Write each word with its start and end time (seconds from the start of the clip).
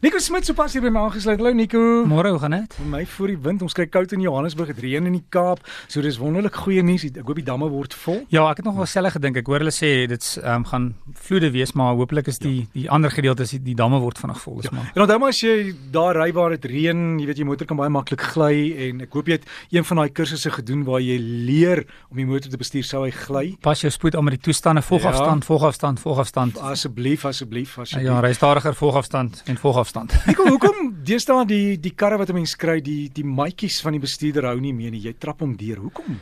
Nico 0.00 0.18
Smit 0.22 0.44
so 0.46 0.54
pas 0.54 0.70
hier 0.70 0.78
by 0.84 0.92
my 0.94 1.00
aangesluit. 1.08 1.40
Hallo 1.40 1.50
Nico. 1.58 1.78
Môre, 2.06 2.30
hoe 2.30 2.38
gaan 2.38 2.52
dit? 2.54 2.74
Vir 2.78 2.86
my 2.86 3.00
voor 3.10 3.30
die 3.32 3.38
wind. 3.42 3.62
Ons 3.66 3.74
kry 3.74 3.88
koud 3.90 4.12
in 4.14 4.20
Johannesburg, 4.22 4.68
dit 4.76 4.84
reën 4.84 5.08
in 5.10 5.16
die 5.16 5.24
Kaap. 5.34 5.58
So 5.90 6.04
dis 6.06 6.20
wonderlik 6.22 6.54
goeie 6.54 6.84
nuus. 6.86 7.02
Ek 7.08 7.16
hoop 7.26 7.40
die 7.40 7.44
damme 7.48 7.66
word 7.72 7.96
vol. 7.98 8.20
Ja, 8.30 8.44
ek 8.52 8.60
het 8.60 8.68
nog 8.68 8.76
wel 8.78 8.86
selfe 8.86 9.16
gedink. 9.16 9.40
Ek 9.42 9.50
hoor 9.50 9.64
hulle 9.64 9.72
sê 9.74 9.90
ehm 10.06 10.44
um, 10.52 10.66
gaan 10.70 10.86
vloede 11.26 11.50
wees, 11.50 11.72
maar 11.74 11.96
hopelik 11.98 12.30
is 12.30 12.38
die 12.38 12.68
die 12.76 12.84
ander 12.94 13.10
gedeeltes 13.10 13.56
die, 13.56 13.58
die 13.72 13.74
damme 13.74 13.98
word 14.04 14.20
vinnig 14.22 14.38
vol, 14.44 14.60
is 14.62 14.68
Ja. 14.68 14.76
maar. 14.76 14.92
En 14.94 15.02
onthou 15.02 15.18
maar 15.24 15.34
as 15.34 15.40
jy 15.42 15.74
daar 15.90 16.14
ry 16.22 16.28
waar 16.38 16.54
dit 16.54 16.70
reën, 16.70 17.02
jy 17.18 17.26
weet 17.32 17.42
jy 17.42 17.48
motor 17.50 17.66
kan 17.66 17.76
baie 17.82 17.90
maklik 17.90 18.22
gly 18.36 18.54
en 18.86 19.02
ek 19.02 19.18
hoop 19.18 19.26
jy 19.26 19.40
het 19.40 19.50
een 19.74 19.82
van 19.90 19.96
daai 20.04 20.10
kursusse 20.14 20.54
gedoen 20.60 20.84
waar 20.86 21.02
jy 21.02 21.18
leer 21.18 21.82
om 22.12 22.22
die 22.22 22.28
motor 22.28 22.46
te 22.54 22.56
bestuur 22.60 22.84
sou 22.86 23.02
hy 23.02 23.10
gly. 23.10 23.56
Pas 23.66 23.82
jou 23.82 23.90
spoed 23.90 24.14
aan 24.14 24.24
met 24.30 24.38
die 24.38 24.44
toestande, 24.46 24.82
volgafstand, 24.86 25.42
volgafstand, 25.44 25.98
volgafstand. 26.06 26.62
Asseblief, 26.62 27.26
asseblief, 27.26 27.74
asseblief. 27.82 28.06
Ja, 28.06 28.20
ry 28.22 28.32
stadiger, 28.38 28.78
volgafstand 28.78 29.42
en 29.46 29.56
volgafstand. 29.58 29.87
Nico, 30.28 30.46
hoekom 30.48 30.90
deesdae 31.04 31.44
die 31.48 31.78
die 31.80 31.94
karre 31.94 32.18
wat 32.18 32.30
'n 32.30 32.40
mens 32.40 32.56
kry, 32.56 32.80
die 32.80 33.08
die 33.12 33.24
maatjies 33.24 33.80
van 33.84 33.92
die 33.92 34.00
bestuurder 34.02 34.44
hou 34.50 34.58
nie 34.60 34.72
meer 34.72 34.90
nie. 34.90 35.00
Jy 35.00 35.14
trap 35.18 35.40
hom 35.40 35.56
deur. 35.56 35.78
Hoekom? 35.78 36.18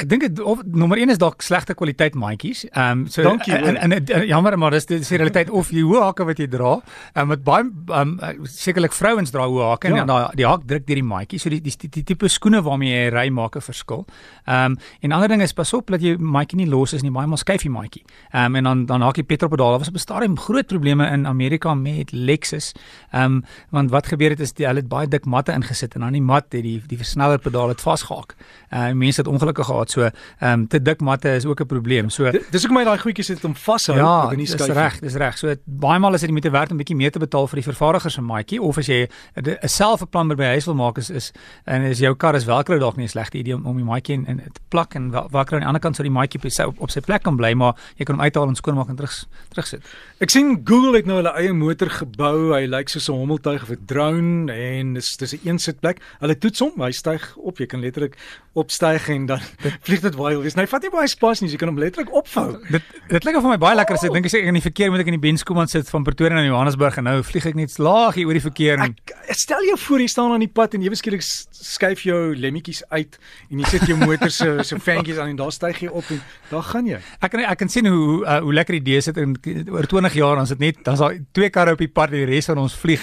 Ek 0.00 0.08
dink 0.08 0.22
dit 0.24 0.38
nommer 0.64 0.96
1 0.96 1.12
is 1.12 1.18
dalk 1.20 1.42
slegte 1.44 1.74
kwaliteit 1.76 2.14
maatjies. 2.16 2.62
Ehm 2.70 3.02
um, 3.02 3.06
so 3.12 3.22
Dankie, 3.26 3.52
en, 3.52 3.76
en, 3.76 3.92
en, 3.92 4.04
en 4.06 4.26
jammer 4.26 4.56
maar 4.58 4.72
dis 4.72 4.86
dis 4.88 5.08
die 5.12 5.18
realiteit 5.20 5.50
of 5.50 5.68
jy 5.74 5.82
hoë 5.84 6.04
hakke 6.06 6.24
wat 6.24 6.38
jy 6.40 6.46
dra. 6.48 6.70
Ehm 7.12 7.22
um, 7.22 7.28
met 7.34 7.42
baie 7.44 7.66
ehm 7.66 8.14
um, 8.20 8.46
sekerlik 8.48 8.96
vrouens 8.96 9.30
dra 9.34 9.44
hoë 9.44 9.66
hakke 9.74 9.88
Ja. 9.90 10.00
en 10.00 10.06
daai 10.08 10.36
die 10.40 10.46
hak 10.46 10.64
druk 10.70 10.86
deur 10.86 11.00
die 11.02 11.04
maatjie. 11.04 11.38
So 11.42 11.52
die 11.52 11.60
die, 11.60 11.74
die, 11.82 11.90
die 11.98 12.04
tipe 12.12 12.28
skoene 12.32 12.62
waarmee 12.64 12.94
jy 12.94 13.10
ry 13.12 13.26
maak 13.28 13.56
'n 13.56 13.60
verskil. 13.60 14.06
Ehm 14.46 14.72
um, 14.72 14.78
en 15.02 15.12
ander 15.12 15.28
ding 15.28 15.42
is 15.42 15.52
pas 15.52 15.72
op 15.74 15.90
dat 15.90 16.00
jy 16.00 16.16
maatjie 16.16 16.56
nie 16.56 16.66
los 16.70 16.92
is 16.94 17.02
nie, 17.02 17.10
baie 17.10 17.26
maal 17.26 17.36
skuif 17.36 17.62
jy 17.64 17.70
maatjie. 17.70 18.04
Ehm 18.32 18.44
um, 18.46 18.56
en 18.56 18.64
dan 18.64 18.86
dan 18.86 19.02
haak 19.02 19.16
jy 19.16 19.24
petrolpedaal. 19.24 19.70
Daar 19.70 19.78
was 19.84 19.88
op 19.88 19.94
'n 19.94 19.98
stadium 20.06 20.38
groot 20.38 20.66
probleme 20.66 21.10
in 21.12 21.26
Amerika 21.26 21.74
met 21.74 22.12
Lexus. 22.12 22.72
Ehm 23.12 23.24
um, 23.24 23.44
want 23.70 23.90
wat 23.90 24.06
gebeur 24.06 24.30
het 24.30 24.40
is 24.40 24.52
die, 24.52 24.66
hulle 24.66 24.80
het 24.80 24.88
baie 24.88 25.08
dik 25.08 25.24
matte 25.26 25.52
ingesit 25.52 25.94
en 25.94 26.00
dan 26.00 26.12
die 26.12 26.22
mat 26.22 26.46
het 26.48 26.62
die 26.62 26.80
die 26.86 26.96
versnellerpedaal 26.96 27.68
het 27.68 27.80
vasgehaak. 27.80 28.34
Ehm 28.70 28.90
uh, 28.90 28.92
mense 28.94 29.20
het 29.20 29.28
ongelukkig 29.28 29.66
gehad. 29.66 29.89
So 29.90 30.02
ehm 30.02 30.12
um, 30.52 30.66
te 30.68 30.82
dik 30.82 31.00
matte 31.00 31.34
is 31.34 31.44
ook 31.44 31.60
'n 31.60 31.66
probleem. 31.66 32.10
So 32.10 32.30
D- 32.30 32.40
Dis 32.50 32.62
hoekom 32.62 32.78
hy 32.78 32.84
daai 32.84 32.98
goedjies 32.98 33.28
het 33.28 33.44
om 33.44 33.54
vashou 33.54 33.96
Ja, 33.96 34.20
dat 34.22 34.30
hy 34.30 34.36
nie 34.36 34.46
dis 34.46 34.54
skuif. 34.54 34.74
reg, 34.76 35.00
dis 35.00 35.14
reg. 35.14 35.38
So 35.38 35.54
baie 35.66 35.98
maal 35.98 36.14
is 36.14 36.20
dit 36.20 36.30
moet 36.30 36.44
werd 36.50 36.70
om 36.70 36.76
'n 36.76 36.82
bietjie 36.82 36.96
meer 36.96 37.10
te 37.10 37.18
betaal 37.18 37.46
vir 37.48 37.56
die 37.62 37.72
vervaardiger 37.72 38.10
se 38.10 38.20
maatjie 38.20 38.60
of 38.62 38.78
as 38.78 38.86
jy 38.86 39.08
'n 39.36 39.68
self 39.68 40.00
'n 40.02 40.08
plan 40.08 40.28
by 40.28 40.44
huis 40.44 40.64
wil 40.66 40.74
maak 40.74 40.98
is 40.98 41.10
is 41.10 41.32
en 41.66 41.82
is 41.82 41.98
jou 41.98 42.14
kar 42.14 42.34
is 42.34 42.44
welkro 42.44 42.78
dalk 42.78 42.96
nie 42.96 43.04
'n 43.04 43.08
slegte 43.08 43.38
idee 43.38 43.54
om 43.54 43.66
om 43.66 43.76
die 43.76 43.84
maatjie 43.84 44.14
in, 44.14 44.26
in 44.26 44.36
te 44.38 44.60
plak 44.68 44.94
en 44.94 45.10
wel- 45.10 45.28
welkro 45.30 45.54
aan 45.56 45.60
die 45.60 45.66
ander 45.66 45.80
kant 45.80 45.96
sou 45.96 46.04
die 46.08 46.12
maatjie 46.12 46.40
op, 46.42 46.50
sy- 46.50 46.62
op, 46.64 46.80
op 46.80 46.90
sy 46.90 47.00
plek 47.00 47.22
kan 47.22 47.36
bly, 47.36 47.52
maar 47.54 47.74
jy 47.96 48.04
kan 48.04 48.14
hom 48.14 48.24
uithaal 48.24 48.48
en 48.48 48.54
skoonmaak 48.54 48.88
en 48.88 48.96
terug 48.96 49.26
terugsit. 49.50 49.82
Ek 50.20 50.30
sien 50.30 50.60
Google 50.64 50.96
het 50.96 51.06
nou 51.06 51.16
hulle 51.16 51.32
eie 51.34 51.52
motor 51.52 51.88
gebou. 51.90 52.52
Hy 52.54 52.66
lyk 52.66 52.88
soos 52.88 53.08
'n 53.08 53.12
hommeltuig 53.12 53.62
of 53.62 53.70
'n 53.70 53.78
drone 53.86 54.52
en 54.52 54.94
dis 54.94 55.16
dis 55.16 55.32
'n 55.34 55.48
een 55.48 55.58
sitplek. 55.58 55.98
Hulle 56.20 56.38
toets 56.38 56.58
hom, 56.60 56.72
hy 56.80 56.90
styg 56.92 57.36
op. 57.36 57.58
Jy 57.58 57.66
kan 57.66 57.80
letterlik 57.80 58.16
opstyg 58.54 59.08
en 59.08 59.26
dan 59.26 59.40
vlieg 59.86 60.02
dit 60.04 60.16
wild. 60.18 60.42
Dis 60.44 60.56
nou 60.58 60.66
vat 60.70 60.82
nie 60.86 60.90
baie 60.92 61.08
spasie 61.10 61.44
nie, 61.44 61.50
so 61.50 61.56
jy 61.56 61.60
kan 61.62 61.70
hom 61.72 61.80
letterlik 61.80 62.12
opvou. 62.14 62.58
Dit 62.70 62.84
dit 63.10 63.22
klink 63.24 63.40
vir 63.40 63.48
my 63.50 63.58
baie 63.60 63.78
lekker 63.78 63.96
as 63.96 64.04
ek 64.06 64.14
dink 64.14 64.28
as 64.28 64.36
ek 64.38 64.48
in 64.50 64.58
die 64.58 64.64
verkeer 64.64 64.92
moet 64.92 65.02
ek 65.04 65.10
in 65.10 65.16
die 65.16 65.22
Benskoeman 65.24 65.70
sit 65.70 65.88
van 65.90 66.04
Pretoria 66.06 66.36
na 66.36 66.44
Johannesburg 66.46 66.98
en 67.00 67.08
nou 67.08 67.16
vlieg 67.26 67.46
ek 67.50 67.56
net 67.58 67.76
laag 67.82 68.18
hier 68.18 68.28
oor 68.28 68.38
die 68.38 68.44
verkeer 68.44 68.84
en 68.84 68.94
Ek 69.30 69.38
stel 69.38 69.62
jou 69.68 69.76
voor 69.78 70.02
jy 70.02 70.08
staan 70.10 70.34
aan 70.34 70.42
die 70.42 70.50
pad 70.50 70.74
en 70.74 70.82
ewe 70.84 70.96
skielik 70.98 71.22
skuif 71.24 72.04
jou 72.06 72.18
lemmetjies 72.38 72.82
uit 72.90 73.18
en 73.50 73.62
jy 73.62 73.70
sit 73.70 73.86
jou 73.90 73.96
motor 74.00 74.32
se 74.34 74.48
so 74.66 74.82
ventjies 74.82 75.20
aan 75.22 75.32
en 75.32 75.38
daar 75.40 75.52
styg 75.54 75.84
jy 75.86 75.90
op 75.90 76.10
en 76.10 76.20
daar 76.50 76.66
gaan 76.66 76.88
jy. 76.90 77.00
Ek 77.22 77.32
kan 77.32 77.44
ek 77.46 77.60
kan 77.62 77.72
sien 77.72 77.86
hoe 77.90 78.20
uh, 78.24 78.40
hoe 78.44 78.54
lekker 78.58 78.76
die 78.78 78.82
idee 78.84 79.04
sit 79.06 79.18
en 79.22 79.36
oor 79.70 79.86
20 79.90 80.18
jaar 80.18 80.40
dan 80.40 80.48
is 80.48 80.54
dit 80.56 80.64
net 80.66 80.84
dan's 80.86 81.02
daar 81.02 81.16
twee 81.36 81.50
karre 81.54 81.76
op 81.78 81.82
die 81.82 81.90
pad 81.90 82.12
en 82.14 82.20
die 82.24 82.30
res 82.30 82.50
van 82.50 82.62
ons 82.62 82.76
vlieg. 82.78 83.02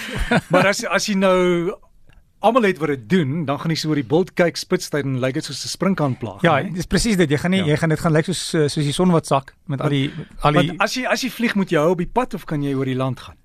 Maar 0.52 0.72
as 0.74 0.84
as 0.84 1.08
jy 1.08 1.16
nou 1.18 1.38
almal 2.40 2.62
het 2.62 2.78
wat 2.78 2.88
dit 2.88 3.08
doen, 3.10 3.44
dan 3.44 3.58
gaan 3.58 3.70
jy 3.70 3.76
so 3.76 3.88
oor 3.88 3.98
die 3.98 4.06
bult 4.06 4.32
kyk 4.38 4.56
spitstyd 4.56 5.04
en 5.04 5.18
lyk 5.20 5.34
dit 5.34 5.44
soos 5.44 5.64
'n 5.64 5.68
springkanplaag. 5.68 6.42
Ja, 6.42 6.62
né? 6.62 6.72
dis 6.72 6.86
presies 6.86 7.16
dit. 7.16 7.30
Jy 7.30 7.38
gaan 7.38 7.50
nie 7.50 7.58
Ja. 7.60 7.64
ja. 7.66 7.70
jy 7.72 7.76
gaan 7.76 7.88
dit 7.88 8.00
gaan 8.00 8.12
lyk 8.12 8.24
soos 8.24 8.54
eh, 8.54 8.68
soos 8.68 8.84
die 8.84 8.92
son 8.92 9.10
wat 9.10 9.26
sak 9.26 9.54
met 9.66 9.80
al 9.80 9.88
die 9.88 10.10
al 10.40 10.52
die 10.52 10.68
Want 10.68 10.80
as 10.80 10.94
jy 10.94 11.04
as 11.04 11.22
jy 11.22 11.30
vlieg 11.30 11.54
moet 11.54 11.70
jy 11.70 11.78
hou 11.78 11.90
op 11.90 11.98
die 11.98 12.06
pad 12.12 12.34
of 12.34 12.44
kan 12.44 12.62
jy 12.62 12.74
oor 12.74 12.84
die 12.84 12.94
land 12.96 13.20
gaan? 13.20 13.36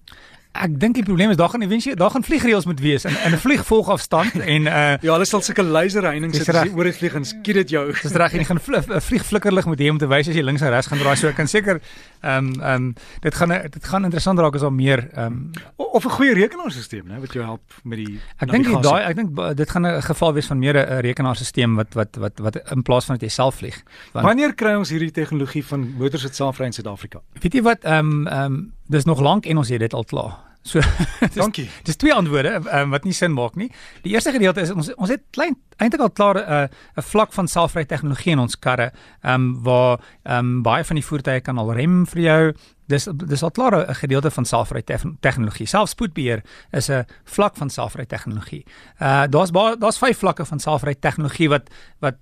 Ek 0.54 0.70
dink 0.80 0.94
die 0.94 1.04
probleem 1.04 1.32
is 1.34 1.38
daar 1.38 1.50
gaan 1.50 1.64
eventueel 1.66 1.96
daar 1.98 2.12
gaan 2.14 2.24
vliegreëls 2.24 2.66
moet 2.70 2.80
wees 2.80 3.06
en 3.10 3.14
'n 3.34 3.38
vlieg 3.42 3.66
volg 3.66 3.90
afstand 3.90 4.36
en 4.40 4.68
uh 4.68 4.98
Ja, 5.08 5.14
hulle 5.14 5.26
sal 5.26 5.42
sulke 5.42 5.64
laserheininge 5.64 6.32
Dis 6.32 6.46
sit 6.46 6.56
as 6.56 6.68
jy 6.70 6.76
oor 6.78 6.84
dit 6.84 6.98
vlieg 6.98 7.16
en 7.16 7.26
skiet 7.26 7.56
dit 7.56 7.70
jou. 7.70 7.92
dis 7.92 8.12
reg 8.14 8.34
en 8.34 8.40
jy 8.40 8.46
gaan 8.46 8.60
vl 8.60 9.00
vlieg 9.02 9.26
flikkerlig 9.26 9.66
moet 9.66 9.80
hê 9.80 9.90
om 9.90 9.98
te 9.98 10.06
wys 10.08 10.28
as 10.30 10.36
jy 10.36 10.44
links 10.44 10.62
en 10.62 10.70
regs 10.70 10.88
gaan 10.88 11.00
draai. 11.00 11.16
So 11.18 11.28
ek 11.28 11.36
kan 11.36 11.48
seker 11.48 11.82
ehm 12.22 12.38
um, 12.54 12.62
ehm 12.62 12.76
um, 12.76 12.96
dit 13.22 13.34
gaan 13.36 13.50
dit 13.50 13.84
gaan 13.86 14.04
interessant 14.04 14.40
raak 14.40 14.54
as 14.56 14.62
daar 14.62 14.72
meer 14.74 15.10
ehm 15.16 15.26
um, 15.26 15.52
O- 15.78 15.90
Of 15.94 16.06
'n 16.06 16.10
goeie 16.10 16.34
rekenaarstelsel, 16.34 17.02
né, 17.06 17.20
wat 17.20 17.34
jou 17.34 17.44
help 17.46 17.62
met 17.84 17.98
die 17.98 18.20
ek 18.42 18.50
dink 18.52 18.66
die 18.66 18.80
daai 18.82 19.04
ek 19.10 19.16
dink 19.16 19.34
ba- 19.34 19.54
dit 19.54 19.70
gaan 19.70 19.86
'n 19.88 20.02
geval 20.02 20.34
wees 20.34 20.46
van 20.48 20.60
meer 20.60 20.76
'n 20.78 21.02
rekenaarstelsel 21.02 21.76
wat 21.76 21.94
wat 21.94 22.16
wat 22.18 22.40
wat 22.40 22.56
in 22.72 22.82
plaas 22.84 23.06
van 23.06 23.16
dat 23.18 23.22
jy 23.22 23.30
self 23.30 23.56
vlieg. 23.56 23.82
Want 24.14 24.26
Wanneer 24.26 24.54
kry 24.54 24.74
ons 24.76 24.90
hierdie 24.90 25.12
tegnologie 25.12 25.66
van 25.66 25.94
motors 25.98 26.24
wat 26.24 26.36
selfry 26.36 26.66
in 26.66 26.74
Suid-Afrika? 26.74 27.20
weet 27.42 27.54
jy 27.54 27.62
wat 27.62 27.84
ehm 27.84 27.98
um, 27.98 28.28
ehm 28.28 28.46
um, 28.54 28.72
dis 28.88 29.06
nog 29.06 29.22
lank 29.22 29.46
en 29.46 29.58
ons 29.58 29.70
het 29.70 29.80
dit 29.80 29.94
al 29.94 30.04
klaar. 30.04 30.40
So 30.64 30.80
dis 31.20 31.36
Dankie. 31.36 31.70
Dis 31.84 31.96
twee 32.00 32.14
antwoorde 32.14 32.62
um, 32.72 32.94
wat 32.96 33.04
nie 33.04 33.14
sin 33.14 33.34
maak 33.36 33.58
nie. 33.60 33.70
Die 34.06 34.14
eerste 34.16 34.32
gedeelte 34.32 34.64
is 34.64 34.72
ons 34.72 34.94
ons 34.96 35.12
het 35.12 35.24
klein 35.36 35.58
eintlik 35.84 36.06
al 36.06 36.14
klaar 36.16 36.40
'n 36.40 36.46
uh, 36.48 36.68
'n 37.02 37.08
vlak 37.12 37.34
van 37.34 37.48
selfry 37.48 37.84
tegnologie 37.86 38.32
in 38.32 38.40
ons 38.40 38.60
karre, 38.60 38.92
ehm 39.22 39.34
um, 39.34 39.64
waar 39.64 40.00
ehm 40.24 40.40
um, 40.40 40.62
baie 40.64 40.84
van 40.84 40.96
die 40.96 41.06
voertuie 41.06 41.42
kan 41.42 41.58
al 41.58 41.74
rem 41.74 42.06
vir 42.06 42.22
jou. 42.22 42.54
Dis 42.94 43.08
dis 43.26 43.44
al 43.44 43.52
klaar 43.52 43.76
'n 43.90 43.96
gedeelte 43.96 44.32
van 44.32 44.46
selfry 44.46 44.82
te- 44.82 45.16
tegnologie. 45.20 45.68
Selfs 45.68 45.92
spoedbeheer 45.92 46.44
is 46.72 46.90
'n 46.90 47.06
vlak 47.24 47.56
van 47.56 47.70
selfry 47.70 48.06
tegnologie. 48.06 48.66
Uh 49.02 49.24
daar's 49.30 49.52
baie 49.52 49.78
daar's 49.78 49.98
vyf 49.98 50.18
vlakke 50.18 50.46
van 50.46 50.60
selfry 50.60 50.96
tegnologie 50.96 51.50
wat 51.50 51.70
wat 52.00 52.16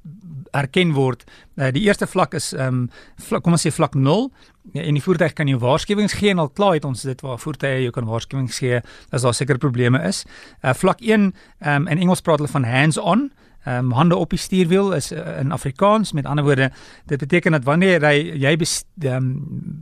erken 0.52 0.94
word. 0.94 1.24
Uh, 1.56 1.72
die 1.72 1.84
eerste 1.84 2.08
vlak 2.08 2.34
is 2.34 2.54
ehm 2.54 2.68
um, 2.68 2.90
vlak, 3.16 3.44
kom 3.44 3.54
ons 3.54 3.68
sê 3.68 3.72
vlak 3.72 3.94
0 3.96 4.32
Ja, 4.74 4.82
en 4.82 4.94
die 4.94 5.02
voertuig 5.04 5.34
kan 5.34 5.48
jou 5.50 5.58
waarskuwings 5.60 6.14
gee 6.14 6.30
en 6.30 6.40
al 6.40 6.50
klaar 6.50 6.74
het 6.78 6.86
ons 6.86 7.02
dit 7.02 7.22
waar 7.22 7.40
voertuie 7.42 7.82
jou 7.82 7.92
kan 7.92 8.06
waarskuwings 8.06 8.60
gee 8.62 8.82
as 9.10 9.22
daar 9.26 9.34
sekere 9.34 9.58
probleme 9.58 10.02
is. 10.08 10.26
Uh 10.64 10.74
vlak 10.74 11.02
1 11.02 11.34
ehm 11.60 11.82
um, 11.82 11.88
in 11.88 11.98
Engels 11.98 12.22
praat 12.22 12.38
hulle 12.40 12.52
van 12.52 12.64
hands-on. 12.64 13.32
Ehm 13.64 13.86
um, 13.86 13.92
hande 13.92 14.16
op 14.16 14.30
die 14.30 14.40
stuurwiel 14.40 14.94
is 14.94 15.12
uh, 15.12 15.40
in 15.40 15.52
Afrikaans. 15.52 16.12
Met 16.12 16.26
ander 16.26 16.44
woorde 16.44 16.72
dit 17.06 17.20
beteken 17.20 17.52
dat 17.52 17.64
wanneer 17.64 18.02
jy 18.02 18.38
jy 18.42 18.56
bes, 18.58 18.84
um, 19.04 19.36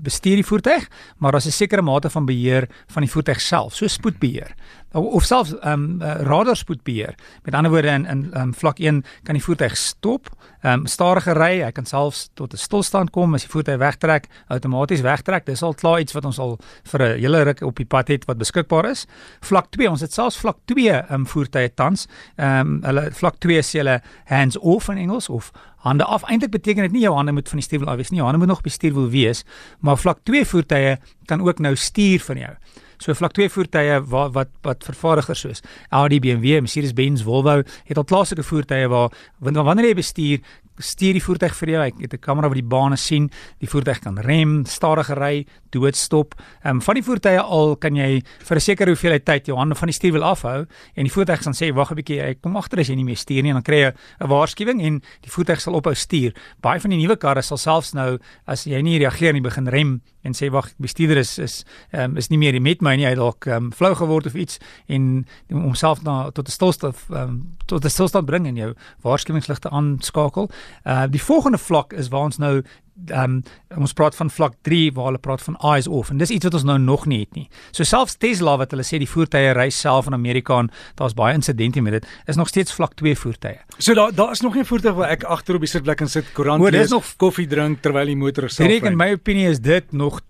bestuur 0.03 0.35
die 0.35 0.45
voertuig 0.45 0.87
maar 1.17 1.31
daar's 1.31 1.45
'n 1.45 1.51
sekere 1.51 1.81
mate 1.81 2.09
van 2.09 2.25
beheer 2.25 2.67
van 2.87 3.01
die 3.01 3.11
voertuig 3.11 3.41
self 3.41 3.75
so 3.75 3.87
spoedbeheer 3.87 4.55
of, 4.91 5.23
selfs 5.23 5.53
ehm 5.59 5.83
um, 5.83 6.01
uh, 6.01 6.21
radarspoedbeheer. 6.21 7.15
Met 7.43 7.53
ander 7.53 7.71
woorde 7.71 7.87
in 7.87 8.05
in 8.05 8.29
um, 8.33 8.53
vlak 8.53 8.79
1 8.79 9.03
kan 9.23 9.33
die 9.33 9.43
voertuig 9.43 9.77
stop 9.77 10.29
ehm 10.61 10.79
um, 10.79 10.85
stadiger 10.87 11.37
ry. 11.37 11.61
Hy 11.63 11.71
kan 11.71 11.85
selfs 11.85 12.29
tot 12.33 12.53
'n 12.53 12.57
stilstand 12.57 13.09
kom. 13.09 13.33
As 13.33 13.41
die 13.41 13.51
voertuig 13.51 13.77
wegtrek 13.77 14.27
outomaties 14.47 15.01
wegtrek. 15.01 15.45
Dis 15.45 15.63
al 15.63 15.73
klaar 15.73 15.99
iets 15.99 16.13
wat 16.13 16.25
ons 16.25 16.39
al 16.39 16.59
vir 16.83 17.01
'n 17.01 17.19
hele 17.19 17.43
ruk 17.43 17.61
op 17.61 17.75
die 17.75 17.85
pad 17.85 18.07
het 18.07 18.25
wat 18.25 18.37
beskikbaar 18.37 18.89
is. 18.89 19.05
Vlak 19.41 19.71
2 19.71 19.89
ons 19.89 20.01
het 20.01 20.13
selfs 20.13 20.37
vlak 20.37 20.57
2 20.65 20.89
ehm 20.89 21.13
um, 21.13 21.27
voertuie 21.27 21.73
tans. 21.73 22.07
Ehm 22.35 22.59
um, 22.59 22.79
hulle 22.83 23.11
vlak 23.11 23.39
2 23.39 23.61
sê 23.61 23.77
hulle 23.77 24.01
hands 24.25 24.57
off 24.57 24.89
in 24.89 24.97
Engels 24.97 25.29
of 25.29 25.51
hande 25.77 26.03
af. 26.03 26.23
Eintlik 26.23 26.51
beteken 26.51 26.83
dit 26.83 26.91
nie 26.91 27.01
jou 27.01 27.15
hande 27.15 27.31
moet 27.31 27.49
van 27.49 27.57
die 27.57 27.65
stuurwiel 27.65 27.89
af 27.89 27.95
wees 27.95 28.09
nie. 28.09 28.17
Jou 28.17 28.25
hande 28.25 28.39
moet 28.39 28.47
nog 28.47 28.57
op 28.57 28.63
die 28.63 28.71
stuurwiel 28.71 29.09
wees, 29.09 29.43
maar 29.79 29.97
vlak 29.97 30.19
2 30.23 30.45
voertuie 30.45 30.97
kan 31.25 31.41
ook 31.41 31.59
nou 31.59 31.75
stuur 31.75 32.19
van 32.19 32.37
jou. 32.37 32.53
So 32.99 33.15
vlak 33.15 33.33
2 33.37 33.49
voertuie 33.49 33.99
wat 34.11 34.33
wat 34.35 34.49
wat 34.67 34.83
vervaardigers 34.83 35.43
soos 35.45 35.61
Audi, 35.89 36.19
BMW, 36.19 36.59
Mercedes-Benz, 36.59 37.23
Volvo 37.23 37.61
het 37.63 37.97
al 37.97 38.03
klassieke 38.03 38.43
voertuie 38.43 38.89
waar 38.91 39.13
wanneer 39.39 39.91
jy 39.91 39.95
bestuur 40.01 40.41
stuur 40.79 41.13
die 41.13 41.23
voertuig 41.23 41.55
vir 41.55 41.69
jou. 41.69 41.81
Hy 41.81 41.91
het 42.01 42.13
'n 42.13 42.19
kamera 42.19 42.47
wat 42.47 42.57
die 42.57 42.63
bane 42.63 42.97
sien. 42.97 43.29
Die 43.59 43.67
voertuig 43.67 43.99
kan 43.99 44.17
rem, 44.17 44.65
stadiger 44.65 45.17
ry, 45.17 45.45
doodstop. 45.69 46.33
Ehm 46.63 46.75
um, 46.75 46.81
van 46.81 46.95
die 46.95 47.03
voertuie 47.03 47.39
al 47.39 47.75
kan 47.75 47.95
jy 47.95 48.21
vir 48.21 48.57
'n 48.57 48.59
sekere 48.59 48.89
hoeveelheid 48.89 49.25
tyd 49.25 49.45
jou 49.47 49.57
hande 49.57 49.75
van 49.75 49.87
die 49.87 49.93
stuurwiel 49.93 50.23
afhou 50.23 50.65
en 50.95 51.03
die 51.03 51.11
voertuig 51.11 51.41
gaan 51.43 51.53
sê 51.53 51.73
wag 51.73 51.91
'n 51.91 51.95
bietjie, 51.95 52.21
ek 52.21 52.41
kom 52.41 52.55
agter 52.57 52.79
as 52.79 52.87
jy 52.87 52.95
nie 52.95 53.03
meer 53.03 53.17
stuur 53.17 53.43
nie 53.43 53.49
en 53.49 53.61
dan 53.61 53.63
kry 53.63 53.79
jy 53.85 53.93
'n 54.21 54.27
waarskuwing 54.27 54.81
en 54.81 55.01
die 55.21 55.31
voertuig 55.31 55.61
sal 55.61 55.73
ophou 55.73 55.93
stuur. 55.93 56.33
Baie 56.61 56.79
van 56.79 56.89
die 56.89 56.97
nuwe 56.97 57.17
karre 57.17 57.41
sal 57.41 57.57
selfs 57.57 57.93
nou 57.93 58.17
as 58.47 58.63
jy 58.63 58.81
nie 58.81 58.99
reageer 58.99 59.33
nie 59.33 59.41
begin 59.41 59.67
rem 59.67 60.01
en 60.23 60.33
sê 60.33 60.49
wag, 60.51 60.67
die 60.67 60.83
bestuurder 60.83 61.17
is 61.17 61.37
is 61.39 61.65
ehm 61.91 62.11
um, 62.11 62.17
is 62.17 62.29
nie 62.29 62.37
meer 62.37 62.61
met 62.61 62.81
my 62.81 62.95
nie, 62.95 63.05
hy 63.05 63.15
dalk 63.15 63.47
ehm 63.47 63.65
um, 63.65 63.71
flou 63.71 63.93
geword 63.95 64.25
of 64.25 64.35
iets 64.35 64.59
en 64.87 65.25
homself 65.49 66.03
na 66.03 66.31
tot 66.31 66.47
'n 66.47 66.51
stilstand 66.51 66.95
ehm 67.09 67.21
um, 67.21 67.57
tot 67.67 67.85
'n 67.85 67.89
stilstand 67.89 68.25
bring 68.25 68.47
en 68.47 68.55
jou 68.55 68.73
waarskuwingsligte 69.01 69.69
aanskakel. 69.69 70.49
Uh 70.85 71.07
die 71.09 71.21
volgende 71.21 71.57
vlak 71.57 71.93
is 71.93 72.07
waar 72.09 72.21
ons 72.29 72.37
nou 72.37 72.63
um, 73.07 73.41
ons 73.77 73.93
praat 73.93 74.15
van 74.15 74.29
vlak 74.29 74.53
3 74.67 74.91
waar 74.93 75.05
hulle 75.05 75.21
praat 75.23 75.41
van 75.41 75.55
eyes 75.71 75.87
off 75.87 76.09
en 76.11 76.17
dis 76.21 76.29
iets 76.35 76.43
wat 76.43 76.53
ons 76.53 76.65
nou 76.67 76.77
nog 76.79 77.05
nie 77.09 77.19
het 77.23 77.35
nie. 77.37 77.47
So 77.71 77.83
selfs 77.87 78.17
Tesla 78.19 78.57
wat 78.57 78.71
hulle 78.75 78.83
sê 78.83 78.99
die 79.01 79.09
voertuie 79.09 79.53
ry 79.55 79.69
self 79.73 80.07
in 80.07 80.13
Amerika 80.17 80.59
en 80.59 80.71
daar's 80.99 81.15
baie 81.17 81.33
insidente 81.37 81.81
met 81.81 81.99
dit, 81.99 82.07
is 82.27 82.35
nog 82.35 82.47
steeds 82.51 82.73
vlak 82.75 82.93
2 82.99 83.15
voertuie. 83.15 83.57
So 83.77 83.93
daar 83.93 84.13
daar 84.15 84.31
is 84.31 84.41
nog 84.41 84.53
nie 84.53 84.63
'n 84.63 84.65
voertuig 84.65 84.95
waar 84.95 85.09
ek 85.09 85.23
agter 85.23 85.55
op 85.55 85.61
die 85.61 85.69
sitplek 85.69 86.01
en 86.01 86.09
sit 86.09 86.33
koerant 86.33 86.69
lees, 86.71 86.89
nog- 86.89 87.15
koffie 87.17 87.47
drink 87.47 87.81
terwyl 87.81 88.05
die 88.05 88.15
motor 88.15 88.49
self 88.49 88.67
dink 88.69 88.83
in 88.83 88.97
my 88.97 89.11
opinie 89.13 89.47
is 89.49 89.59
dit 89.59 89.91
nog 89.91 90.21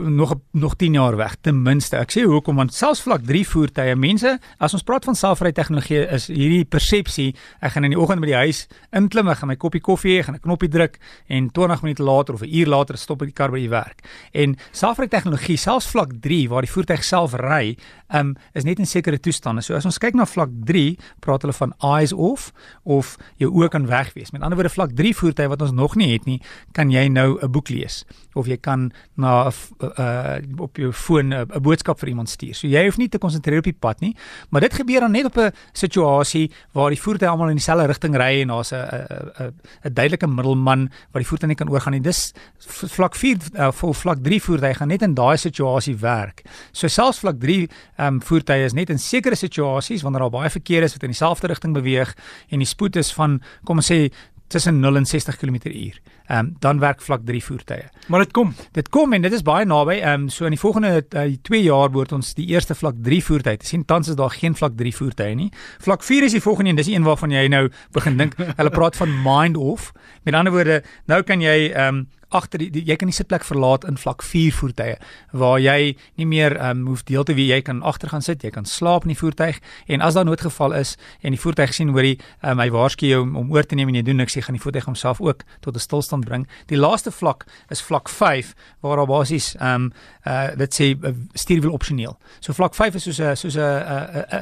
nog 0.00 0.34
nog 0.50 0.76
10 0.76 0.92
jaar 0.92 1.16
weg 1.16 1.36
ten 1.40 1.62
minste. 1.62 1.96
Ek 2.00 2.12
sê 2.14 2.22
hoekom 2.24 2.56
want 2.56 2.72
selfs 2.74 3.02
vlak 3.04 3.20
3 3.28 3.42
voertuie 3.44 3.96
mense 4.00 4.30
as 4.56 4.72
ons 4.72 4.84
praat 4.86 5.04
van 5.04 5.16
selfry 5.18 5.52
tegnologie 5.52 6.06
is 6.06 6.30
hierdie 6.32 6.64
persepsie 6.64 7.34
ek 7.60 7.74
gaan 7.74 7.84
in 7.84 7.92
die 7.92 8.00
oggend 8.00 8.24
by 8.24 8.30
die 8.30 8.38
huis 8.38 8.62
inklim, 8.96 9.28
ek 9.28 9.42
gaan 9.42 9.52
my 9.52 9.58
koppie 9.60 9.82
koffie 9.84 10.16
hê, 10.16 10.24
gaan 10.24 10.36
'n 10.36 10.40
knoppie 10.40 10.70
druk 10.72 10.96
en 11.28 11.50
20 11.52 11.82
minute 11.82 12.02
later 12.02 12.34
of 12.34 12.42
'n 12.42 12.48
uur 12.48 12.66
later 12.66 12.96
stop 12.96 13.22
ek 13.22 13.28
die 13.28 13.34
kar 13.34 13.50
by 13.50 13.60
die 13.60 13.68
werk. 13.68 14.00
En 14.32 14.56
selfry 14.72 15.06
tegnologie 15.06 15.56
selfs 15.56 15.86
vlak 15.86 16.12
3 16.20 16.48
waar 16.48 16.62
die 16.62 16.72
voertuig 16.72 17.04
self 17.04 17.34
ry, 17.34 17.76
um, 18.14 18.36
is 18.54 18.64
net 18.64 18.78
in 18.78 18.86
sekere 18.86 19.18
toestande. 19.18 19.62
So 19.62 19.74
as 19.74 19.84
ons 19.84 19.98
kyk 19.98 20.14
na 20.14 20.24
vlak 20.24 20.48
3, 20.64 20.98
praat 21.20 21.42
hulle 21.42 21.52
van 21.52 21.74
eyes 21.82 22.12
off 22.12 22.52
of 22.84 23.16
jou 23.36 23.50
oë 23.50 23.68
kan 23.68 23.86
weg 23.86 24.14
wees. 24.14 24.32
Met 24.32 24.42
ander 24.42 24.56
woorde 24.56 24.72
vlak 24.72 24.94
3 24.96 25.14
voertuie 25.14 25.48
wat 25.48 25.62
ons 25.62 25.72
nog 25.72 25.96
nie 25.96 26.12
het 26.12 26.24
nie, 26.24 26.40
kan 26.72 26.90
jy 26.90 27.08
nou 27.08 27.38
'n 27.42 27.50
boek 27.50 27.68
lees 27.68 28.04
of 28.34 28.46
jy 28.46 28.56
kan 28.56 28.92
na 29.16 29.50
uh 29.80 30.36
op 30.58 30.76
jou 30.76 30.92
foon 30.92 31.34
'n 31.34 31.62
boodskap 31.62 31.98
vir 31.98 32.08
iemand 32.08 32.28
stuur. 32.28 32.54
So 32.54 32.66
jy 32.66 32.84
hoef 32.84 32.96
nie 32.96 33.08
te 33.08 33.18
konsentreer 33.18 33.58
op 33.58 33.64
die 33.64 33.76
pad 33.78 34.00
nie, 34.00 34.16
maar 34.50 34.60
dit 34.60 34.74
gebeur 34.74 35.00
dan 35.00 35.12
net 35.12 35.24
op 35.24 35.36
'n 35.36 35.52
situasie 35.72 36.50
waar 36.72 36.90
die 36.90 37.00
voertuie 37.00 37.28
almal 37.28 37.48
in 37.48 37.56
dieselfde 37.56 37.86
rigting 37.86 38.16
ry 38.16 38.40
en 38.42 38.48
daar's 38.48 38.72
'n 38.72 38.76
'n 38.76 39.54
'n 39.84 39.94
duidelike 39.94 40.26
middelman 40.26 40.90
wat 41.12 41.22
die 41.22 41.26
voertuie 41.26 41.48
nie 41.48 41.56
kan 41.56 41.70
oorgaan 41.70 41.92
nie. 41.92 42.00
Dis 42.00 42.32
vlak 42.66 43.14
4 43.14 43.36
uh, 43.54 43.72
vol 43.72 43.92
vlak 43.92 44.18
3 44.22 44.40
voertuie 44.42 44.74
gaan 44.74 44.88
net 44.88 45.02
in 45.02 45.14
daai 45.14 45.36
situasie 45.36 45.96
werk. 45.96 46.42
So 46.72 46.88
selfs 46.88 47.18
vlak 47.18 47.40
3 47.40 47.68
ehm 47.96 48.14
um, 48.14 48.22
voertuie 48.22 48.64
is 48.64 48.72
net 48.72 48.90
in 48.90 48.98
sekere 48.98 49.34
situasies 49.34 50.02
wanneer 50.02 50.20
daar 50.20 50.30
baie 50.30 50.50
verkeer 50.50 50.82
is 50.82 50.92
wat 50.92 51.02
in 51.02 51.10
dieselfde 51.10 51.46
rigting 51.46 51.74
beweeg 51.74 52.14
en 52.48 52.58
die 52.58 52.66
spoed 52.66 52.96
is 52.96 53.12
van 53.12 53.40
kom 53.64 53.76
ons 53.76 53.90
sê 53.92 54.10
tussen 54.48 54.80
0 54.80 54.96
en 54.96 55.06
60 55.06 55.36
km/h. 55.36 55.98
Ehm 56.28 56.38
um, 56.38 56.56
dan 56.58 56.78
werk 56.78 57.00
vlak 57.00 57.20
3 57.24 57.44
voertuie. 57.44 57.84
Maar 58.06 58.20
dit 58.20 58.32
kom. 58.32 58.54
Dit 58.72 58.88
kom 58.88 59.12
en 59.12 59.22
dit 59.22 59.32
is 59.32 59.42
baie 59.42 59.64
naby. 59.64 60.00
Ehm 60.00 60.22
um, 60.22 60.28
so 60.28 60.44
in 60.44 60.50
die 60.50 60.60
volgende 60.60 61.06
2 61.08 61.60
uh, 61.60 61.64
jaar 61.64 61.90
word 61.90 62.12
ons 62.12 62.34
die 62.34 62.46
eerste 62.46 62.74
vlak 62.74 62.94
3 63.02 63.22
voertuie. 63.24 63.56
Dit 63.56 63.66
sien 63.66 63.84
tans 63.84 64.08
is 64.08 64.16
daar 64.16 64.30
geen 64.30 64.54
vlak 64.54 64.76
3 64.76 64.94
voertuie 64.94 65.34
nie. 65.34 65.50
Vlak 65.78 66.02
4 66.02 66.24
is 66.24 66.32
die 66.32 66.42
volgende 66.42 66.70
een. 66.70 66.76
Dis 66.76 66.86
die 66.86 66.96
een 66.96 67.08
waarvan 67.08 67.30
jy 67.30 67.46
nou 67.48 67.68
begin 67.92 68.16
dink. 68.16 68.36
Hulle 68.60 68.70
praat 68.70 68.96
van 68.96 69.14
mind 69.22 69.56
off. 69.56 69.92
Met 70.22 70.34
ander 70.34 70.52
woorde, 70.52 70.82
nou 71.06 71.22
kan 71.22 71.40
jy 71.40 71.72
ehm 71.72 71.94
um, 71.94 72.06
agter 72.28 72.58
die, 72.58 72.70
die 72.70 72.84
jy 72.88 72.96
kan 73.00 73.08
die 73.08 73.16
sitplek 73.16 73.44
verlaat 73.46 73.84
in 73.88 73.98
vlak 74.00 74.22
4 74.22 74.52
voertuie 74.52 74.96
waar 75.32 75.58
jy 75.60 75.96
nie 76.20 76.26
meer 76.28 76.56
um, 76.60 76.86
hoef 76.90 77.04
deel 77.08 77.24
te 77.24 77.34
wees. 77.34 77.48
Jy 77.48 77.60
kan 77.64 77.82
agter 77.82 78.12
gaan 78.12 78.24
sit 78.24 78.44
jy 78.44 78.50
kan 78.54 78.66
slaap 78.68 79.06
in 79.06 79.14
die 79.14 79.18
voertuig. 79.18 79.60
En 79.88 80.04
as 80.04 80.18
daar 80.18 80.26
noodgeval 80.28 80.76
is 80.78 80.96
en 81.22 81.36
die 81.36 81.40
voertuig 81.40 81.74
sien 81.74 81.92
hoor 81.94 82.04
hy 82.04 82.16
um, 82.42 82.60
hy 82.60 82.68
waarsku 82.74 83.08
jou 83.08 83.22
om, 83.24 83.36
om 83.40 83.52
oor 83.54 83.66
te 83.66 83.78
neem 83.78 83.92
en 83.92 84.00
jy 84.00 84.04
doen 84.10 84.20
niks 84.22 84.36
jy 84.36 84.44
gaan 84.46 84.58
die 84.58 84.62
voertuig 84.62 84.88
homself 84.88 85.22
ook 85.24 85.44
tot 85.64 85.74
'n 85.74 85.80
stilstand 85.80 86.24
bring. 86.24 86.46
Die 86.68 86.78
laaste 86.78 87.10
vlak 87.10 87.46
is 87.70 87.82
vlak 87.82 88.08
5 88.08 88.54
waar 88.80 88.96
daar 88.96 89.06
basies 89.06 89.54
um 89.60 89.92
uh 90.26 90.48
dit 90.58 90.74
sê 90.74 90.92
uh, 90.92 91.14
stuurwiel 91.34 91.72
opsioneel. 91.72 92.18
So 92.40 92.52
vlak 92.52 92.74
5 92.74 92.94
is 92.94 93.02
soos 93.02 93.20
'n 93.20 93.36
soos 93.36 93.56
'n 93.56 93.62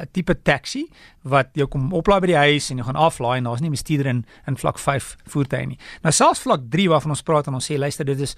'n 0.01 0.07
tipe 0.11 0.35
taxi 0.43 0.87
wat 1.29 1.49
jou 1.57 1.67
kom 1.71 1.89
oplaai 1.93 2.19
by 2.23 2.31
die 2.31 2.39
huis 2.39 2.69
en 2.71 2.81
jy 2.81 2.87
gaan 2.87 2.99
aflaai 3.07 3.37
en 3.37 3.49
daar's 3.49 3.63
nie 3.63 3.73
bestuurder 3.73 4.11
in 4.13 4.23
in 4.47 4.59
vlak 4.59 4.79
5 4.79 5.15
voertuie 5.33 5.73
nie 5.73 5.79
nou 6.05 6.13
selfs 6.15 6.45
vlak 6.45 6.67
3 6.73 6.89
waarvan 6.93 7.15
ons 7.15 7.25
praat 7.27 7.47
en 7.47 7.59
ons 7.59 7.71
sê 7.71 7.77
luister 7.79 8.07
dit 8.07 8.19
is 8.19 8.35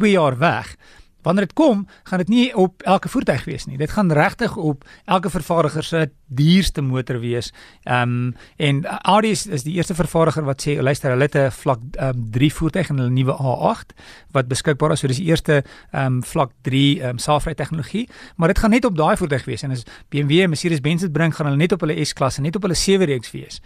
2 0.00 0.14
jaar 0.14 0.38
weg. 0.38 0.76
Wanneer 1.22 1.46
dit 1.46 1.52
kom, 1.52 1.86
gaan 2.02 2.18
dit 2.18 2.28
nie 2.28 2.56
op 2.56 2.82
elke 2.82 3.08
voertuig 3.08 3.44
wees 3.44 3.66
nie. 3.66 3.78
Dit 3.78 3.90
gaan 3.90 4.12
regtig 4.12 4.56
op 4.56 4.84
elke 5.04 5.30
vervaardiger 5.30 5.84
se 5.84 6.10
duurste 6.26 6.82
motor 6.82 7.20
wees. 7.20 7.52
Ehm 7.82 8.02
um, 8.02 8.34
en 8.56 8.84
Audi 8.86 9.30
is, 9.30 9.46
is 9.46 9.62
die 9.62 9.74
eerste 9.74 9.94
vervaardiger 9.94 10.44
wat 10.44 10.62
sê 10.66 10.76
luister, 10.82 11.10
hulle 11.10 11.28
het 11.28 11.36
'n 11.36 11.50
vlak 11.50 11.80
um, 12.00 12.30
3 12.30 12.52
voertuig 12.52 12.88
in 12.88 12.98
hulle 12.98 13.10
nuwe 13.10 13.32
A8 13.32 13.94
wat 14.30 14.48
beskikbaar 14.48 14.92
is. 14.92 15.00
So 15.00 15.06
dis 15.06 15.16
die 15.16 15.26
eerste 15.26 15.62
ehm 15.92 16.06
um, 16.06 16.22
vlak 16.22 16.50
3 16.62 17.00
ehm 17.00 17.08
um, 17.08 17.18
saafry 17.18 17.54
tegnologie, 17.54 18.08
maar 18.36 18.48
dit 18.48 18.58
gaan 18.58 18.70
net 18.70 18.84
op 18.84 18.96
daai 18.96 19.16
voertuig 19.16 19.44
wees 19.44 19.62
en 19.62 19.70
as 19.70 19.84
BMW 20.08 20.42
en 20.42 20.48
Mercedes-Benz 20.48 21.00
dit 21.00 21.12
bring, 21.12 21.34
gaan 21.34 21.46
hulle 21.46 21.58
net 21.58 21.72
op 21.72 21.80
hulle 21.80 22.04
S-klasse, 22.04 22.40
net 22.40 22.56
op 22.56 22.62
hulle 22.62 22.76
7-reeks 22.76 23.30
wees. 23.30 23.60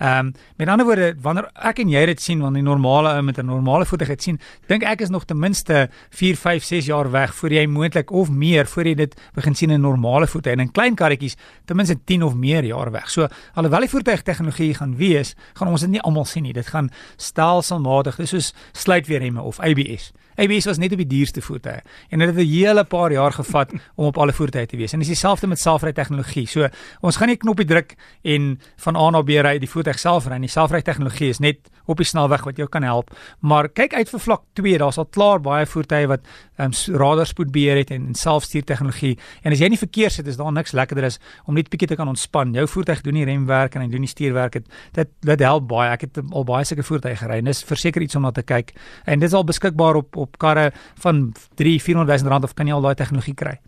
Ehm 0.00 0.26
um, 0.26 0.32
met 0.56 0.68
ander 0.68 0.86
woorde 0.86 1.14
wanneer 1.20 1.50
ek 1.52 1.82
en 1.82 1.90
jy 1.92 2.00
dit 2.08 2.20
sien 2.20 2.40
wanneer 2.40 2.62
die 2.62 2.68
normale 2.70 3.10
ou 3.18 3.22
met 3.22 3.38
'n 3.38 3.44
normale 3.46 3.84
voertuig 3.84 4.08
dit 4.08 4.22
sien, 4.22 4.38
dink 4.66 4.82
ek 4.82 5.00
is 5.00 5.10
nog 5.10 5.24
ten 5.24 5.38
minste 5.38 5.90
4, 6.10 6.36
5, 6.36 6.64
6 6.64 6.86
jaar 6.86 7.10
weg 7.10 7.34
voor 7.34 7.52
jy 7.52 7.66
moontlik 7.66 8.10
of 8.10 8.30
meer 8.30 8.66
voor 8.66 8.84
jy 8.84 8.94
dit 8.94 9.20
begin 9.34 9.54
sien 9.54 9.70
in 9.70 9.80
normale 9.80 10.26
voertuie 10.26 10.52
en 10.52 10.60
in 10.60 10.72
klein 10.72 10.94
karretjies 10.94 11.36
ten 11.64 11.76
minste 11.76 11.98
10 12.04 12.22
of 12.22 12.34
meer 12.34 12.64
jaar 12.64 12.90
weg. 12.90 13.10
So 13.10 13.28
alhoewel 13.54 13.80
die 13.80 13.88
voertuig 13.88 14.22
tegnologie 14.22 14.74
gaan 14.74 14.96
wees, 14.96 15.34
gaan 15.52 15.68
ons 15.68 15.80
dit 15.80 15.90
nie 15.90 16.00
almal 16.00 16.24
sien 16.24 16.42
nie. 16.42 16.52
Dit 16.52 16.66
gaan 16.66 16.90
stelselmatig, 17.16 18.16
dis 18.16 18.28
soos 18.30 18.54
sluitweerremme 18.72 19.42
of 19.42 19.60
ABS. 19.60 20.12
ABS 20.40 20.64
was 20.64 20.78
net 20.78 20.92
op 20.92 21.00
die 21.02 21.08
duurste 21.10 21.42
voertuie 21.44 21.82
en 22.08 22.18
dit 22.18 22.28
het 22.28 22.36
'n 22.36 22.48
hele 22.48 22.84
paar 22.84 23.12
jaar 23.12 23.32
gevat 23.32 23.72
om 23.94 24.06
op 24.06 24.18
alle 24.18 24.32
voertuie 24.32 24.66
te 24.66 24.76
wees. 24.76 24.92
En 24.92 24.98
dis 24.98 25.08
dieselfde 25.08 25.46
met 25.46 25.58
selfry 25.58 25.92
tegnologie. 25.92 26.46
So 26.46 26.68
ons 27.00 27.16
gaan 27.16 27.28
nie 27.28 27.36
'n 27.36 27.38
knoppie 27.38 27.66
druk 27.66 27.96
en 28.22 28.60
van 28.76 28.96
A 28.96 29.10
na 29.10 29.22
B 29.22 29.28
ry 29.28 29.58
die 29.58 29.68
voertuig 29.68 29.89
self 29.98 30.26
ry. 30.30 30.38
Die 30.38 30.48
selfry 30.48 30.82
tegnologie 30.82 31.30
is 31.30 31.40
net 31.40 31.70
op 31.90 31.98
die 31.98 32.06
snelweg 32.06 32.44
wat 32.46 32.58
jou 32.60 32.68
kan 32.70 32.84
help. 32.86 33.10
Maar 33.40 33.68
kyk 33.68 33.94
uit 33.94 34.10
vir 34.12 34.22
vlak 34.22 34.42
2, 34.58 34.78
daar's 34.78 34.98
al 35.00 35.08
klaar 35.10 35.40
baie 35.42 35.66
voertuie 35.66 36.06
wat 36.10 36.26
um, 36.58 36.74
radarspoedbeheer 37.02 37.80
het 37.82 37.90
en, 37.90 38.06
en 38.12 38.18
selfstuur 38.18 38.64
tegnologie. 38.68 39.16
En 39.42 39.52
as 39.52 39.62
jy 39.62 39.70
nie 39.72 39.80
verkeer 39.80 40.14
sit, 40.14 40.28
is 40.30 40.38
daar 40.38 40.52
niks 40.54 40.74
lekkerder 40.76 41.08
as 41.10 41.18
om 41.46 41.58
net 41.58 41.70
bietjie 41.72 41.90
te 41.90 41.98
kan 41.98 42.10
ontspan. 42.10 42.54
Jou 42.54 42.66
voertuig 42.70 43.02
doen 43.06 43.18
die 43.18 43.26
remwerk 43.28 43.74
en 43.74 43.84
hy 43.86 43.90
doen 43.90 44.06
die 44.06 44.12
stuurwerk. 44.12 44.60
Dit 44.60 44.68
dit, 44.94 45.10
dit 45.26 45.46
help 45.46 45.66
baie. 45.70 45.90
Ek 45.94 46.06
het 46.06 46.20
al 46.22 46.46
baie 46.46 46.68
sulke 46.68 46.86
voertuie 46.86 47.16
gery 47.18 47.40
en 47.40 47.50
dis 47.50 47.64
verseker 47.66 48.04
iets 48.04 48.18
om 48.18 48.28
na 48.28 48.34
te 48.34 48.46
kyk. 48.46 48.74
En 49.06 49.18
dit 49.18 49.28
is 49.28 49.36
al 49.36 49.46
beskikbaar 49.48 49.98
op 50.04 50.20
op 50.20 50.38
karre 50.42 50.70
van 51.02 51.30
3 51.58 51.78
400 51.82 52.22
000 52.22 52.32
rand 52.32 52.44
of 52.44 52.54
kan 52.54 52.68
jy 52.68 52.76
al 52.76 52.84
daai 52.84 52.94
tegnologie 52.98 53.34
kry. 53.34 53.58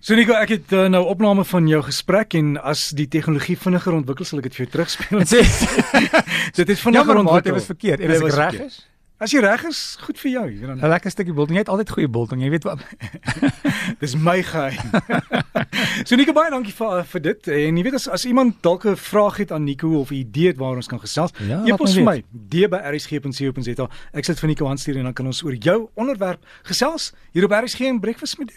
So 0.00 0.14
Nico, 0.14 0.36
ek 0.36 0.52
het 0.52 0.72
uh, 0.76 0.86
nou 0.92 1.02
opname 1.08 1.44
van 1.44 1.68
jou 1.68 1.80
gesprek 1.82 2.36
en 2.38 2.56
as 2.60 2.90
die 2.94 3.08
tegnologie 3.10 3.56
vinniger 3.58 3.96
ontwikkel 3.96 4.28
sal 4.28 4.42
ek 4.42 4.50
dit 4.50 4.58
vir 4.58 4.66
jou 4.66 4.72
terugspeel. 4.74 5.24
dit 6.60 6.68
is 6.74 6.82
vinniger 6.86 7.22
ontwikkel. 7.22 7.48
Dit 7.48 7.56
was 7.56 7.72
verkeerd. 7.72 8.04
En 8.04 8.14
as 8.14 8.22
ek 8.28 8.36
reg 8.36 8.60
is? 8.68 8.76
As 9.16 9.32
jy 9.32 9.40
reg 9.40 9.62
is, 9.64 9.78
goed 10.04 10.18
vir 10.20 10.28
jou. 10.28 10.42
Jy 10.52 10.66
dan 10.68 10.76
'n 10.76 10.88
lekker 10.92 11.10
stukkie 11.10 11.32
biltong. 11.32 11.56
Jy 11.56 11.62
het 11.64 11.72
altyd 11.72 11.90
goeie 11.90 12.08
biltong, 12.08 12.42
jy 12.44 12.50
weet 12.52 12.66
wat. 12.68 12.84
Dis 14.02 14.12
my 14.12 14.42
geheim. 14.44 14.76
so 16.06 16.20
Nico, 16.20 16.34
baie 16.36 16.52
dankie 16.52 16.74
vir 16.76 17.00
vir 17.14 17.22
dit. 17.24 17.48
En 17.48 17.80
jy 17.80 17.84
weet 17.86 17.96
as 17.96 18.08
as 18.12 18.26
iemand 18.28 18.60
dalk 18.60 18.84
'n 18.84 18.96
vraag 18.96 19.40
het 19.40 19.52
aan 19.56 19.64
Nico 19.64 19.88
of 20.00 20.12
'n 20.12 20.20
idee 20.20 20.52
het 20.52 20.60
waar 20.60 20.76
ons 20.76 20.86
kan 20.86 21.00
gesels, 21.00 21.32
ja, 21.40 21.64
e-pos 21.64 21.96
vir 21.96 22.04
my 22.04 22.24
d@rsg.co.za. 22.30 23.88
Ek 24.12 24.24
sal 24.24 24.34
dit 24.34 24.40
vir 24.44 24.48
Nico 24.48 24.68
aanstuur 24.68 24.96
en 25.00 25.08
dan 25.08 25.16
kan 25.16 25.26
ons 25.26 25.42
oor 25.42 25.54
jou 25.54 25.88
onderwerp 25.94 26.44
gesels 26.68 27.14
hier 27.32 27.44
op 27.44 27.56
RSG 27.56 27.88
en 27.88 28.00
Breakfast 28.00 28.38
met 28.38 28.52